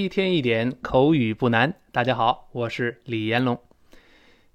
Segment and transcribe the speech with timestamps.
[0.00, 1.74] 一天一点口语不难。
[1.92, 3.60] 大家好，我是李延龙。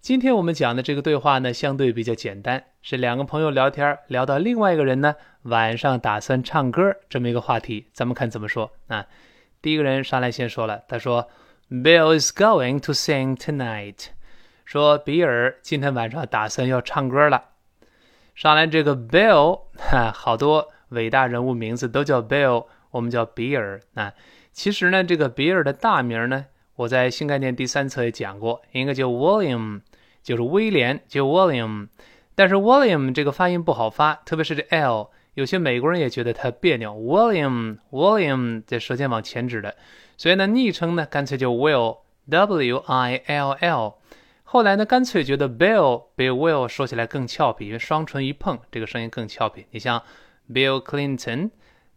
[0.02, 7.86] 今天我们讲的这个对话呢，相对比较简单，是两个朋友聊天，聊到另外一个人呢晚上打算唱歌这么一个话题。
[7.94, 9.05] 咱们看怎么说啊？
[9.62, 11.30] 第一个人上来先说了，他说
[11.70, 14.07] ：“Bill is going to sing tonight。”
[14.66, 17.49] 说比尔今天晚上打算要唱歌了。
[18.34, 24.12] 上来这个 Bill，哈，好多伟大人物名字都叫 Bill，我们叫比尔啊。
[24.55, 26.45] 其实呢，这个比尔的大名呢，
[26.77, 29.82] 我在新概念第三册也讲过，应该叫 William，
[30.23, 31.90] 就是威廉，叫 William。
[32.36, 36.94] 但是 William 这个发音不好发，特别是这 L，有些美国人也觉得它别扭。
[36.94, 39.76] William，William 这舌尖往前指的，
[40.16, 43.96] 所以呢，昵称呢干脆就 Will，W I L L。
[44.46, 49.66] 后来呢，干脆觉得 Bill 比 Will 说起来更俏皮，因为双唇一碰，这个声音更俏皮。
[49.72, 50.01] 你像
[50.49, 51.49] Bill Clinton。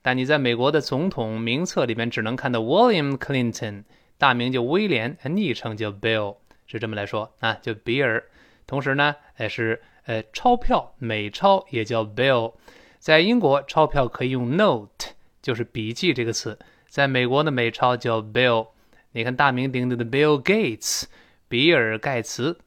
[0.02, 3.84] 但你在美国的总统名册里面只能看到 William Clinton，
[4.16, 8.24] 大名叫威廉，昵称叫 Bill，是这么来说啊，叫比尔。
[8.66, 12.54] 同时呢，也是呃，钞票美钞也叫 Bill。
[12.98, 16.58] 在英国，钞票可以用 note，就是笔记这个词。
[16.86, 18.69] 在美国的美钞叫 Bill。
[19.12, 21.04] 你看大名鼎鼎的 Bill Gates，
[21.48, 22.58] 比尔盖茨，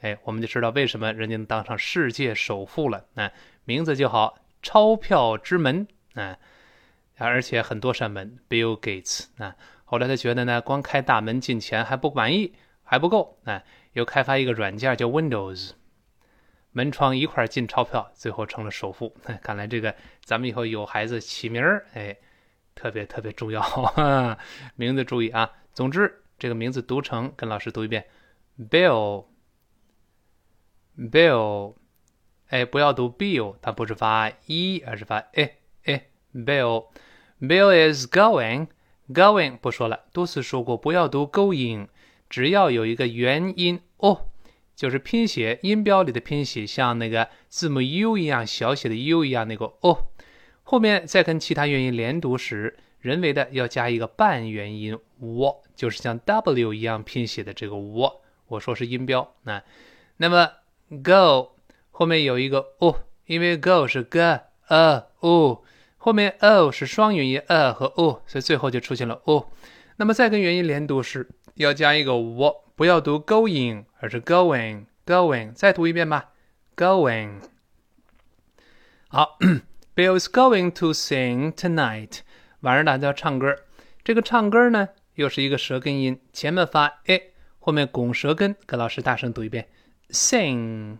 [0.00, 3.04] 哎，我们就知道为什么人家能当上世界首富了。
[3.14, 3.30] 啊，
[3.64, 6.38] 名字就好，钞票之门啊。
[7.26, 13.62] 而且很多扇门，Bill Gates 啊，后来他觉得呢，光开大门进钱还不满意，还不够啊，
[13.92, 15.72] 又开发一个软件叫 Windows，
[16.72, 19.14] 门窗一块进钞票，最后成了首富。
[19.42, 22.16] 看来这个咱们以后有孩子起名儿，哎，
[22.74, 23.62] 特别特别重要，
[24.76, 25.50] 名字注意啊。
[25.72, 28.06] 总之，这个名字读成，跟老师读一遍
[28.58, 29.24] ，Bill，Bill，
[32.48, 36.86] 哎，不要读 Bill，它不是发 e，而是发 a a，Bill。
[37.40, 38.66] Bill is going,
[39.08, 41.88] going 不说了，多次说过不要读 going，
[42.28, 44.26] 只要有一个元音哦，
[44.76, 50.08] 就是拼写音标里的拼写，像那个字母 U 一样小写的 U 一样那个哦，
[50.62, 59.64] 后面再跟其他元音连读时，人为的要加一个半元音 w，就是像 W 一样拼写的这个 w，我说是音标啊。
[60.18, 60.50] 那么
[61.02, 61.52] go
[61.90, 65.64] 后面有一个哦，因为 go 是 g a o。
[66.02, 69.50] 后面 o 是双元音 a 和 o，所以最后就出现了 o。
[69.96, 75.52] 那么再跟元音连读时，要加一个 w，不要读 going，而是 going，going。
[75.52, 76.30] 再读一遍吧
[76.74, 77.42] ，going。
[79.08, 79.36] 好，
[79.94, 82.20] Bill is going to sing tonight。
[82.60, 83.54] 晚上大家要唱歌。
[84.02, 88.56] 这个唱歌呢，又是一个舌根音，前面发 a，后面拱舌根。
[88.64, 89.68] 跟老师大声读一遍
[90.08, 90.96] ，sing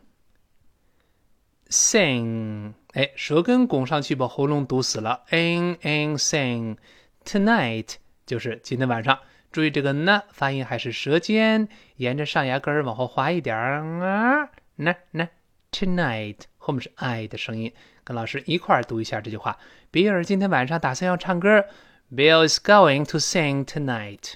[1.71, 2.75] Sing，。
[2.93, 5.23] 哎，舌根拱上去，把喉咙堵死了。
[5.31, 6.77] n n sing
[7.25, 7.95] tonight
[8.27, 9.21] 就是今天晚上。
[9.53, 14.51] 注意这个呢，发音还是舌尖沿着上牙根儿往后滑一点儿啊。
[14.77, 15.29] 那那
[15.73, 17.73] tonight 后面是 i 的声音，
[18.05, 19.59] 跟老师一块儿读一下这句话。
[19.91, 21.67] 比尔今天晚上打算要唱歌。
[22.13, 24.35] Bill is going to sing tonight。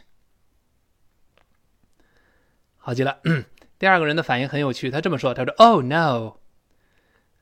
[2.76, 3.18] 好极了。
[3.78, 6.36] 第二个人的反应很有趣，他这么说：“他说，Oh no。”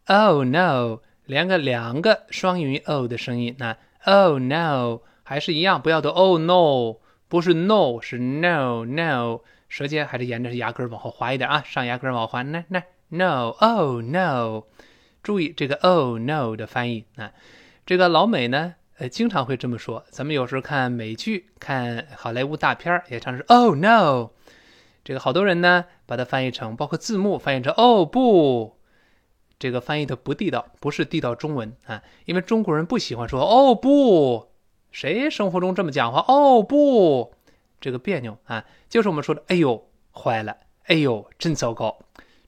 [0.07, 6.97] Oh no，连个两个双元音 o 的声音，那 Oh no 还是一样，不要读 Oh no，
[7.29, 14.65] 不是 no，是 no no，舌尖还是沿着牙根往后滑一点啊，上牙根往后滑，那那 no，Oh no，
[15.23, 17.31] 注意这个 Oh no 的翻译啊，
[17.87, 24.31] 这个老美呢，呃，经常会这么说，咱们有时候看美剧、看好莱坞大片也常说 Oh no，
[25.05, 28.77] 这个好多人呢把它翻译成，包括字幕翻译成哦不。
[29.63, 32.03] 这个翻译的不地道，不是地道中文啊！
[32.25, 34.49] 因为中国人不喜欢说“哦不”，
[34.91, 37.33] 谁生活中这么讲话？“哦不”，
[37.81, 38.65] 这个别扭啊！
[38.89, 40.57] 就是我们说的“哎呦，坏了
[40.87, 41.97] ”，“哎呦，真糟糕”，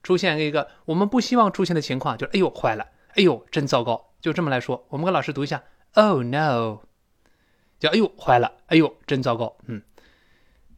[0.03, 2.85] 出现一个我们不希望出现的情况，就是“哎呦，坏了
[3.15, 4.85] ”，“哎呦，真糟糕”，就这么来说。
[4.89, 5.63] 我们跟老师读一下
[5.93, 6.79] ：“Oh no”，
[7.79, 9.55] 叫“哎呦，坏了”，“哎呦，真糟糕”。
[9.67, 9.81] 嗯，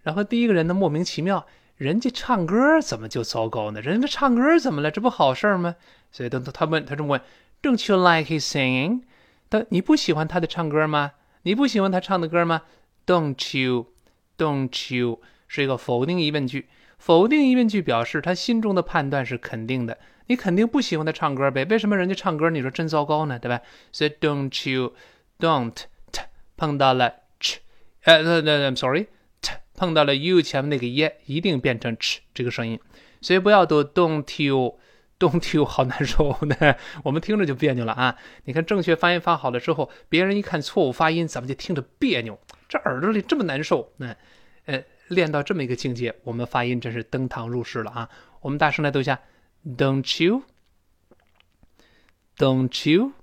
[0.03, 1.47] 然后第一个人呢，莫名其妙。
[1.77, 3.79] 人家唱歌怎么就糟糕呢？
[3.81, 4.89] 人家唱歌怎么了？
[4.89, 5.75] 这不好事吗？
[6.11, 7.21] 所以他他问他这么问
[7.61, 9.03] ，Don't you like his singing？
[9.49, 11.11] 他你不喜欢他的唱歌吗？
[11.43, 12.63] 你不喜欢他唱的歌吗
[13.05, 15.21] ？Don't you？Don't you？
[15.47, 16.67] 是一个否定疑问句。
[16.97, 19.97] 否定疑问句表示他心中的判断是肯定的。
[20.25, 21.63] 你肯定不喜欢他唱歌呗？
[21.65, 23.37] 为什么人家唱歌你说真糟糕呢？
[23.37, 23.61] 对吧？
[23.91, 25.75] 所以 Don't you？Don't
[26.11, 26.21] t
[26.57, 27.57] 碰到了 ch，
[28.03, 29.05] 呃，那那 I'm sorry。
[29.77, 32.77] 碰到了 you 前面那个 e，一定变成 ch 这个声音，
[33.21, 34.77] 所以不要读 don't you
[35.19, 38.15] Don't you 好难受，那 我们听着就别扭了啊！
[38.43, 42.39] 你看正确发音发好了之后，别人一看错误发音，咱们就听着别扭，
[42.69, 43.91] 这耳朵里这么难受。
[43.97, 44.15] 那，
[44.65, 48.07] 呃，练到这么一个境界，我们发音真是登堂入室了啊！
[48.41, 49.19] 我们大声来读一下
[49.65, 50.23] ：Don't
[52.35, 53.13] you？Don't you？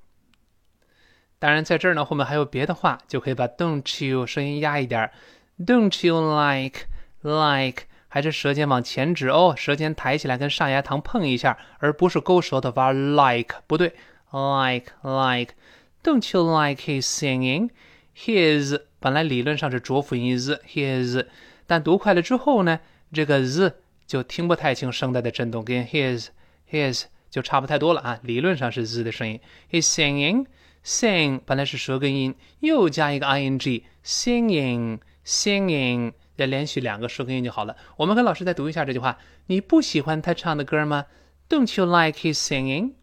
[1.38, 5.12] 当然，在这儿呢，后面还有别的话，就可以把 Don't you 声音压一点。
[5.58, 6.86] Don't you like
[7.22, 7.84] like？
[8.08, 13.92] 还是舌尖往前指哦，舌尖抬起来跟上牙膛碰一下，而不是勾舌头发 like 不对
[14.30, 15.54] ，like like。
[16.02, 17.70] Don't you like his singing?
[18.16, 21.26] His 本来理论上是浊辅音 z，his，
[21.66, 22.78] 但读快了之后呢，
[23.12, 23.74] 这个 z
[24.06, 26.28] 就听不太清声带的震动，跟 his
[26.70, 28.20] his 就差不太多了啊。
[28.22, 29.40] 理论上是 z 的声音。
[29.70, 30.46] He's singing
[30.84, 36.12] sing 本来是舌根音，又加一个 ing singing singing。
[36.36, 37.76] 再连续两个收音就好了。
[37.96, 41.06] 我们跟老师再读一下这句话：你不喜欢他唱的歌吗
[41.48, 42.94] ？Don't you like his singing？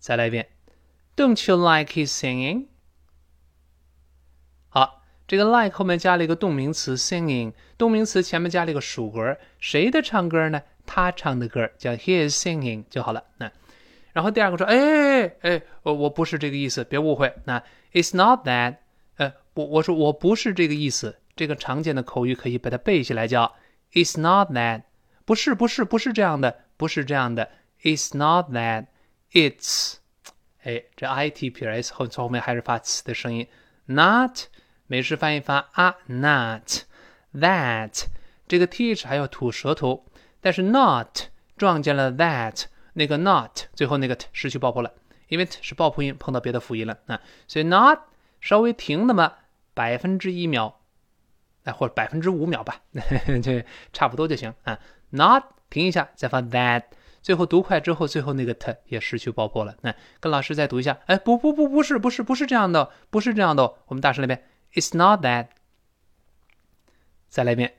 [0.00, 0.48] 再来一遍
[1.14, 2.66] ：Don't you like his singing？
[4.68, 10.62] 好，这个 like 后面加了一个动名词 singing，动名词前面加了一个属格，谁的唱歌呢？
[10.84, 13.22] 他唱的歌叫 his singing 就好了。
[13.36, 13.52] 那
[14.12, 17.32] 然后第二个说：哎哎，我我不是这个意思，别误会。
[17.44, 18.78] 那 It's not that。
[19.58, 21.18] 我我说我不是这个意思。
[21.34, 23.56] 这个常见的口语可以把它背下来，叫
[23.92, 24.82] "It's not that"，
[25.24, 27.50] 不是，不是，不是这样的，不是这样的。
[27.82, 28.86] It's not that,
[29.32, 29.96] it's，
[30.62, 33.48] 哎，这 i t p s 后从后面还是发 ts 的声音。
[33.86, 34.46] Not，
[34.86, 36.82] 美式发音发啊，not
[37.34, 38.06] that，
[38.46, 40.06] 这个 th 还要吐舌头，
[40.40, 41.22] 但是 not
[41.56, 42.64] 撞见了 that，
[42.94, 44.92] 那个 not 最后那个 t 失去爆破了，
[45.28, 48.00] 因为 t 是爆破音碰到别的辅音了啊，所以 not
[48.40, 49.34] 稍微停那么
[49.78, 50.74] 百分之一秒。
[51.78, 52.80] 或者百分之五秒吧，
[53.44, 54.78] 这差不多就行啊。
[55.10, 56.84] Not 停一下，再发 that，
[57.20, 59.76] 最后读快之后，最后那个 t 也失去爆破了。
[59.82, 63.74] 那跟老师再读一下，哎，不不不，不是不是不是这样的，不是这样的。
[63.88, 65.48] 我们大声来一遍，It's not that。
[67.28, 67.74] 再来一遍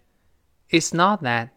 [0.69, 1.49] ，It's not that。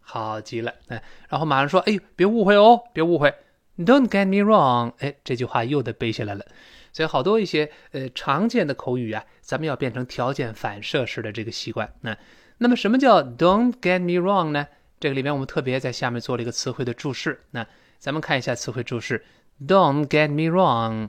[0.00, 3.34] 好极了，哎，然后马上说，哎，别误会哦，别误会
[3.78, 4.92] ，Don't get me wrong。
[4.98, 6.44] 哎，这句话又得背下来了。
[6.92, 11.92] 所以好多一些呃常见的口语啊，咱们要变成条件反射式的这个习惯。
[12.02, 12.16] 那
[12.58, 14.64] 那么什么叫 "Don't get me wrong" 呢？
[15.00, 17.40] 这个里面我们特别在下面做了一个词汇的注释。
[17.50, 17.66] 那
[17.98, 19.24] 咱们看一下词汇注释
[19.60, 21.08] ：Don't get me wrong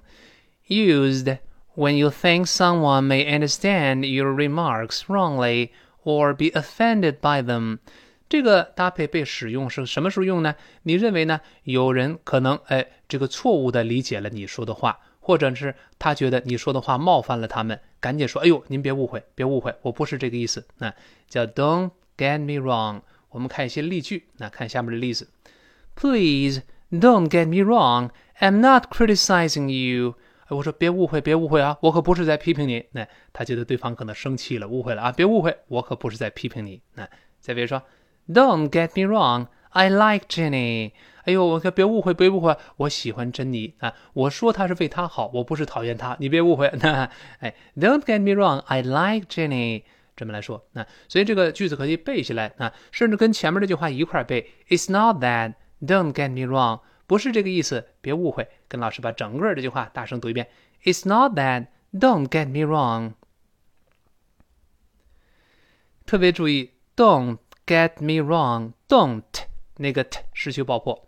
[0.68, 1.38] used
[1.76, 5.70] when you think someone may understand your remarks wrongly
[6.04, 7.78] or be offended by them。
[8.28, 10.56] 这个搭配被使用是什么时候用呢？
[10.82, 11.42] 你认为呢？
[11.66, 14.98] 有人可能哎这个错误的理解了你说的话。
[15.24, 20.94] 或者是他觉得你说的话冒犯了他们，赶紧说：“哎呦，您别误会，别误会，我不是这个意思。”那
[21.30, 23.02] 叫 “Don't get me wrong”。
[23.30, 25.30] 我们看一些例句，那看下面的例子
[25.96, 28.10] ：“Please don't get me wrong.
[28.40, 30.16] I'm not criticizing you。”
[30.50, 32.84] 我说别误会，别误会啊，我可不是在批评你。
[32.92, 36.82] 那他觉得对方可能生气了，误会了啊，别误会，我可不是在批评你。
[36.96, 37.08] 那
[37.40, 37.82] 再比如说
[38.28, 39.48] ：“Don't get me wrong.
[39.70, 40.92] I like Jenny。”
[41.26, 43.94] 哎呦，我可别误会，别误会，我喜欢珍妮啊！
[44.14, 46.72] 我说她是为她好，我不是讨厌她，你别误会。
[46.82, 47.10] 那
[47.40, 49.84] 哎，Don't get me wrong, I like Jenny。
[50.16, 54.52] 这么来说，那所以这个句子可以背下来啊，甚至跟前面这句话一块背。
[54.68, 58.48] It's not that, don't get me wrong，不是这个意思，别误会。
[58.68, 60.48] 跟老师把整个这句话大声读一遍。
[60.84, 63.14] It's not that, don't get me wrong。
[66.06, 69.24] 特别注意，don't get me wrong，don't
[69.78, 71.08] 那个 t 失去爆破。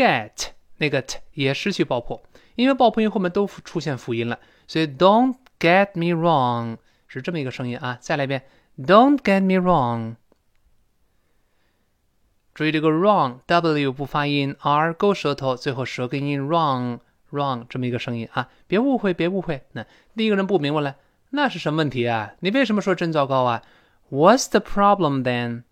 [0.00, 0.30] Get
[0.78, 2.22] 那个 t 也失去爆破，
[2.54, 7.98] 因为爆破音后面都出现辅音了，所以 don't get me wrong 是这么一个声音啊。
[8.00, 8.42] 再来一遍
[8.78, 10.16] ，don't get me wrong。
[12.54, 18.48] 注意这个 wrong w 不发音，r 勾舌头，最后舌根音 wrong wrong 这么一个声音啊。
[18.66, 19.62] 别误会，别误会。
[19.72, 19.84] 那
[20.16, 20.96] 第一个人不明白了，
[21.30, 22.32] 那是什么问题啊？
[22.40, 23.62] 你为什么说真糟糕啊
[24.10, 25.64] ？What's the problem then？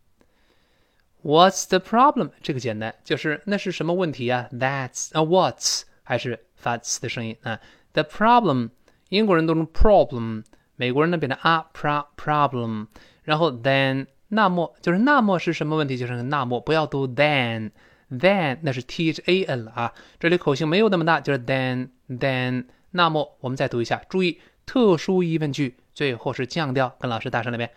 [1.23, 2.31] What's the problem？
[2.43, 7.61] 这个简单，就是那是什么问题啊？That's 啊，What's 还是发 s 的声音啊
[7.93, 8.71] ？The problem，
[9.09, 10.45] 英国人都用 problem，
[10.77, 12.87] 美国人呢变成啊 pro problem，
[13.25, 15.97] 然后 then 那么就是那么是什么问题？
[15.97, 27.71] 就是那么不要读 then，then 那是 t h a n 了啊，这里口型没有那么大，就是 then then 那么我们再读一下，注意特殊疑问句最后是降调，跟老师大声那边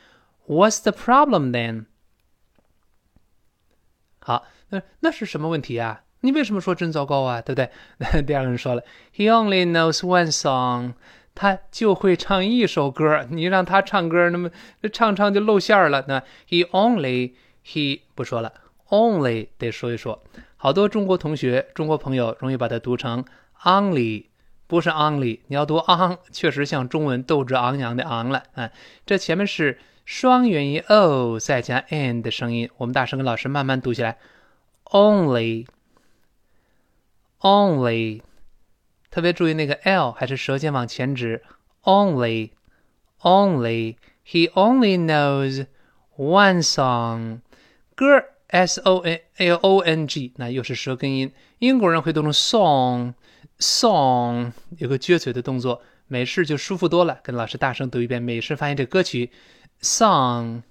[0.48, 1.86] ，What's the problem then？
[4.24, 6.04] 好，那那是什么问题啊？
[6.22, 7.42] 你为什么说真糟糕啊？
[7.42, 7.70] 对不对？
[7.98, 8.84] 那 第二个人说了
[9.16, 10.94] ，He only knows one song，
[11.34, 13.26] 他就会唱一首歌。
[13.30, 14.52] 你让他唱歌，那么
[14.94, 16.06] 唱唱就露馅了。
[16.08, 17.34] 那 He only
[17.66, 18.54] he 不说了
[18.90, 20.22] only 得说一说。
[20.58, 23.26] 好多中国同学、中国朋友容易把它读成
[23.64, 24.26] only，
[24.68, 25.40] 不是 only。
[25.48, 28.70] 你要读 on，确实像中文斗志昂扬的昂了啊。
[29.08, 29.80] 这前面是
[30.12, 34.18] 双元音 o 再加 n 的声音，我们大声跟老师慢慢读起来
[34.84, 35.70] ，only，only。
[39.10, 41.42] 特别注意那个 l 还是舌尖往前指
[41.84, 43.96] ，only，only。
[44.28, 45.68] He only knows
[46.18, 47.40] one song，
[47.96, 51.32] 歌 s o n l o n g，那又是舌根音。
[51.60, 57.22] 英国人会读成 song，song 有个撅嘴的动作，美式就舒服多了。
[57.24, 59.32] 跟老师大声读一遍美式发音这歌曲
[59.82, 60.66] ，song，song，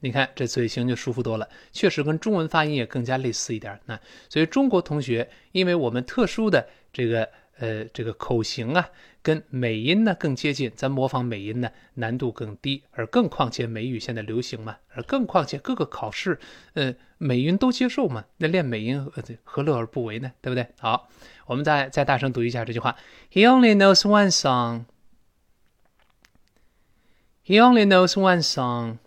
[0.00, 3.80] 你看这嘴型就舒服多了，确实跟中文发音也更加类似一点。
[3.86, 7.28] 那所以中国同学，因为我们特殊的这个。
[7.60, 8.88] 呃，这个口型啊，
[9.20, 16.38] 跟美音呢更接近，咱模仿美音呢难度更低，而更况且美语现在流行嘛，而更况且各个考试，
[16.74, 19.04] 呃，美音都接受嘛，那练美音
[19.42, 20.30] 何乐而不为呢？
[20.40, 20.68] 对不对？
[20.78, 21.08] 好，
[21.46, 22.96] 我们再再大声读一下这句话
[23.32, 24.84] ：He only knows one song.
[27.48, 28.98] He only knows one song.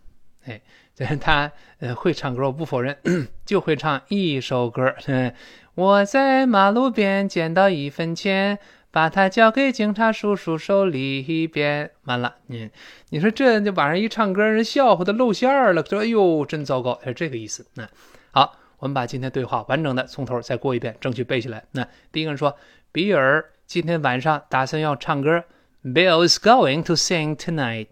[0.45, 0.61] 哎，
[0.95, 2.97] 这是他呃会唱歌，我不否认，
[3.45, 4.95] 就会唱一首歌。
[5.75, 8.57] 我在马路边捡到一分钱，
[8.89, 11.91] 把它交给警察叔叔手里边。
[12.05, 12.71] 完了，你
[13.09, 15.85] 你说这这晚上一唱歌，人笑话的露馅儿了。
[15.85, 17.67] 说哎呦，真糟糕，是这个意思。
[17.75, 17.87] 那
[18.31, 21.63] 好，我们把今天对话完整的从头再过一遍，争取背下来。
[21.73, 22.57] 那第一个人说，
[22.91, 25.43] 比尔今天晚上打算要唱歌。
[25.83, 27.85] Bill is going to sing tonight。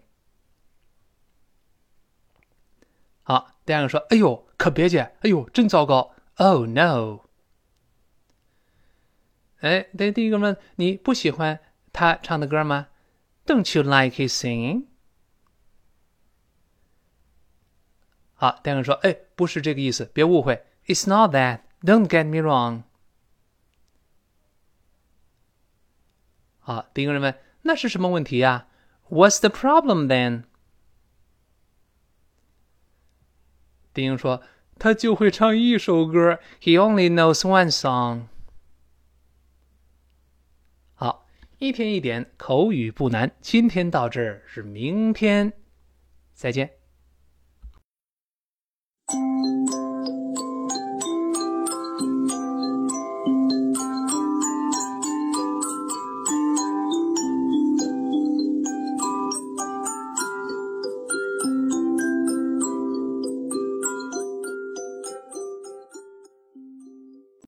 [3.29, 6.13] 好，第二个说，哎呦，可别介，哎呦，真糟糕。
[6.35, 7.21] Oh no。
[9.61, 11.59] 哎，对，第一个问你不喜欢
[11.91, 12.87] 他唱的歌吗？
[13.45, 14.85] Don't you like his singing？
[18.35, 20.65] 好，第二个说，哎，不是这个意思，别误会。
[20.85, 21.61] It's not that.
[21.81, 22.83] Don't get me wrong。
[26.59, 28.67] 好，第一个人问，那是什么问题呀？
[29.09, 30.43] What's the problem then？
[33.92, 34.42] 丁英说，
[34.78, 38.26] 他就会唱一首歌，he only knows one song。
[40.94, 41.26] 好，
[41.58, 43.32] 一天一点，口语不难。
[43.40, 45.52] 今天到这儿，是明天
[46.32, 46.70] 再见。